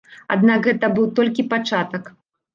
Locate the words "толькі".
1.21-1.47